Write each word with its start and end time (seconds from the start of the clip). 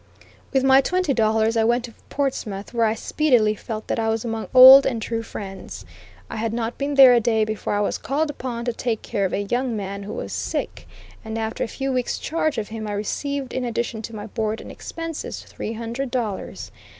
With 0.51 0.63
my 0.63 0.81
twenty 0.81 1.13
dollars 1.13 1.55
I 1.55 1.63
went 1.63 1.83
to 1.85 1.93
Portsmouth, 2.09 2.73
where 2.73 2.87
I 2.87 2.95
speedily 2.95 3.53
felt 3.53 3.85
that 3.85 3.99
I 3.99 4.09
was 4.09 4.25
among 4.25 4.47
old 4.51 4.83
and 4.87 4.99
true 4.99 5.21
friends. 5.21 5.85
I 6.27 6.37
had 6.37 6.53
not 6.53 6.79
been 6.79 6.95
there 6.95 7.13
a 7.13 7.19
day 7.19 7.45
before 7.45 7.75
I 7.75 7.81
was 7.81 7.99
called 7.99 8.31
upon 8.31 8.65
to 8.65 8.73
take 8.73 9.03
care 9.03 9.25
of 9.25 9.31
a 9.33 9.43
young 9.43 9.75
man 9.75 10.01
who 10.01 10.13
was 10.13 10.33
sick, 10.33 10.87
and 11.23 11.37
after 11.37 11.63
a 11.63 11.67
few 11.67 11.91
weeks 11.93 12.17
charge 12.17 12.57
of 12.57 12.69
him 12.69 12.87
I 12.87 12.93
received 12.93 13.53
in 13.53 13.63
addition 13.63 14.01
to 14.01 14.15
my 14.15 14.25
board 14.25 14.59
and 14.59 14.71
expenses, 14.71 15.43
three 15.47 15.73
hundred 15.73 16.09
dollars. 16.09 16.71